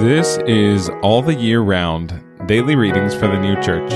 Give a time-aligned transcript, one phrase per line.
[0.00, 3.90] This is All the Year Round Daily Readings for the New Church.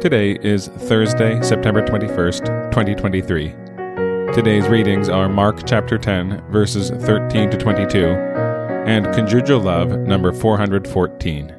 [0.00, 4.32] Today is Thursday, September 21st, 2023.
[4.32, 11.54] Today's readings are Mark chapter 10, verses 13 to 22, and Conjugial Love, number 414.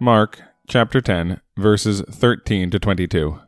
[0.00, 3.40] Mark chapter 10, verses 13 to 22.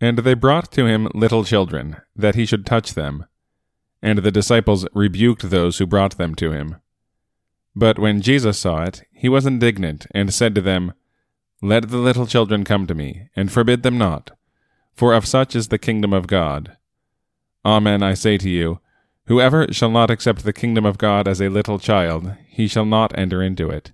[0.00, 3.26] And they brought to him little children, that he should touch them.
[4.00, 6.76] And the disciples rebuked those who brought them to him.
[7.76, 10.94] But when Jesus saw it, he was indignant, and said to them,
[11.60, 14.30] Let the little children come to me, and forbid them not,
[14.94, 16.76] for of such is the kingdom of God.
[17.64, 18.80] Amen, I say to you,
[19.26, 23.16] whoever shall not accept the kingdom of God as a little child, he shall not
[23.18, 23.92] enter into it.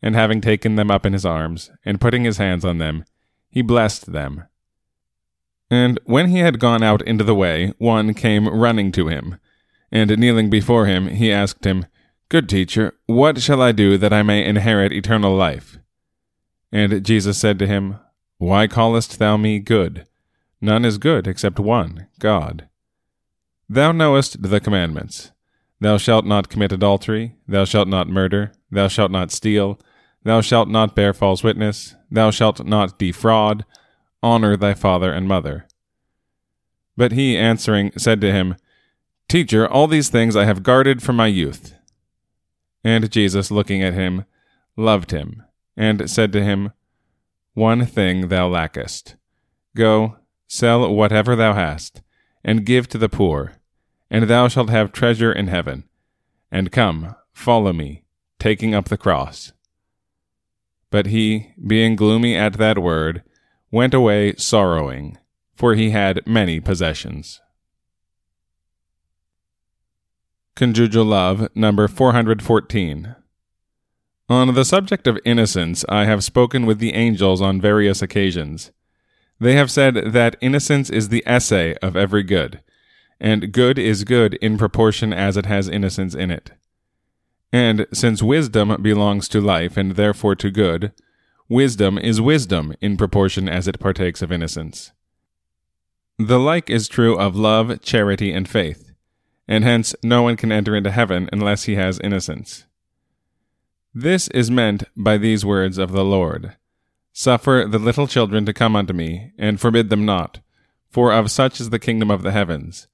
[0.00, 3.04] And having taken them up in his arms, and putting his hands on them,
[3.50, 4.44] he blessed them.
[5.70, 9.38] And when he had gone out into the way, one came running to him.
[9.90, 11.86] And kneeling before him, he asked him,
[12.28, 15.78] Good teacher, what shall I do that I may inherit eternal life?
[16.70, 17.98] And Jesus said to him,
[18.36, 20.06] Why callest thou me good?
[20.60, 22.68] None is good except one, God.
[23.68, 25.32] Thou knowest the commandments.
[25.80, 29.78] Thou shalt not commit adultery, thou shalt not murder, thou shalt not steal,
[30.24, 31.94] Thou shalt not bear false witness.
[32.10, 33.64] Thou shalt not defraud.
[34.22, 35.66] Honor thy father and mother.
[36.96, 38.56] But he answering said to him,
[39.28, 41.74] Teacher, all these things I have guarded from my youth.
[42.82, 44.24] And Jesus, looking at him,
[44.76, 45.42] loved him,
[45.76, 46.72] and said to him,
[47.54, 49.16] One thing thou lackest.
[49.76, 52.02] Go, sell whatever thou hast,
[52.42, 53.52] and give to the poor,
[54.10, 55.84] and thou shalt have treasure in heaven.
[56.50, 58.04] And come, follow me,
[58.38, 59.52] taking up the cross.
[60.90, 63.22] But he, being gloomy at that word,
[63.70, 65.18] went away sorrowing,
[65.54, 67.40] for he had many possessions.
[70.56, 73.14] Conjugial Love, number 414.
[74.30, 78.72] On the subject of innocence, I have spoken with the angels on various occasions.
[79.40, 82.60] They have said that innocence is the esse of every good,
[83.20, 86.50] and good is good in proportion as it has innocence in it.
[87.52, 90.92] And since wisdom belongs to life and therefore to good,
[91.48, 94.92] wisdom is wisdom in proportion as it partakes of innocence.
[96.18, 98.92] The like is true of love, charity, and faith,
[99.46, 102.66] and hence no one can enter into heaven unless he has innocence.
[103.94, 106.56] This is meant by these words of the Lord
[107.12, 110.38] Suffer the little children to come unto me, and forbid them not,
[110.88, 112.86] for of such is the kingdom of the heavens.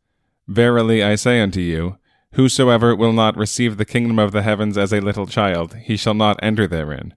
[0.48, 1.98] Verily I say unto you,
[2.34, 6.14] Whosoever will not receive the kingdom of the heavens as a little child, he shall
[6.14, 7.14] not enter therein.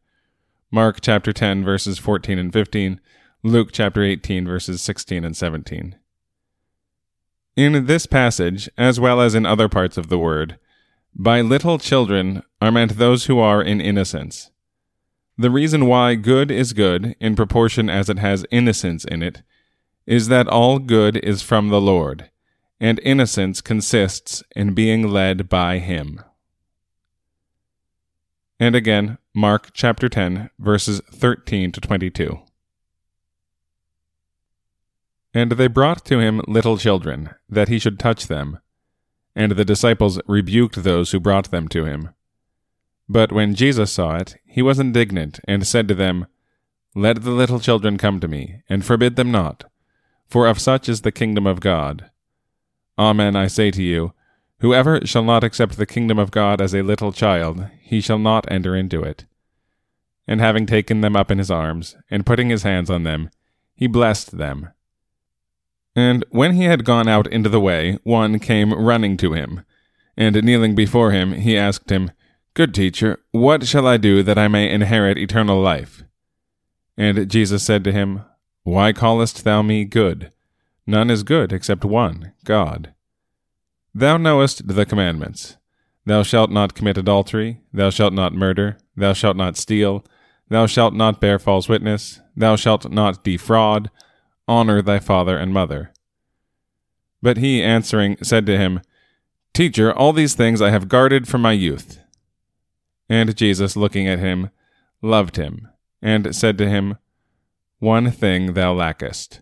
[0.70, 3.02] Mark chapter 10 verses 14 and 15,
[3.42, 5.96] Luke chapter 18 verses 16 and 17.
[7.56, 10.60] In this passage, as well as in other parts of the word,
[11.16, 14.52] by little children are meant those who are in innocence.
[15.36, 19.42] The reason why good is good, in proportion as it has innocence in it,
[20.06, 22.30] is that all good is from the Lord
[22.80, 26.22] and innocence consists in being led by him.
[28.60, 32.40] And again, Mark chapter 10, verses 13 to 22.
[35.34, 38.60] And they brought to him little children, that he should touch them.
[39.36, 42.10] And the disciples rebuked those who brought them to him.
[43.08, 46.26] But when Jesus saw it, he was indignant, and said to them,
[46.96, 49.66] Let the little children come to me, and forbid them not,
[50.28, 52.10] for of such is the kingdom of God.
[52.98, 54.14] Amen, I say to you,
[54.60, 58.52] whoever shall not accept the kingdom of God as a little child, he shall not
[58.52, 59.26] enter into it.
[60.28, 63.30] And having taken them up in his arms, and putting his hands on them,
[63.76, 64.70] he blessed them.
[65.96, 69.64] And when he had gone out into the way, one came running to him.
[70.16, 72.12] And kneeling before him, he asked him,
[72.54, 76.04] Good teacher, what shall I do that I may inherit eternal life?
[76.98, 78.24] And Jesus said to him,
[78.64, 80.32] Why callest thou me good?
[80.88, 82.94] None is good except one, God.
[83.98, 85.58] Thou knowest the commandments.
[86.06, 90.06] Thou shalt not commit adultery, thou shalt not murder, thou shalt not steal,
[90.50, 93.90] thou shalt not bear false witness, thou shalt not defraud,
[94.48, 95.92] honor thy father and mother.
[97.24, 98.82] But he answering said to him,
[99.52, 102.00] Teacher, all these things I have guarded from my youth.
[103.10, 104.52] And Jesus, looking at him,
[105.02, 105.70] loved him,
[106.04, 106.98] and said to him,
[107.80, 109.42] One thing thou lackest.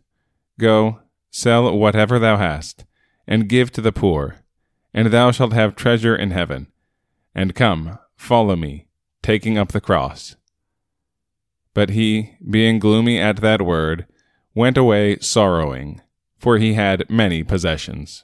[0.58, 2.86] Go, Sell whatever thou hast,
[3.28, 4.38] and give to the poor,
[4.96, 6.68] and thou shalt have treasure in heaven.
[7.36, 8.88] And come, follow me,
[9.22, 10.38] taking up the cross.
[11.74, 14.08] But he, being gloomy at that word,
[14.56, 16.02] went away sorrowing,
[16.38, 18.24] for he had many possessions.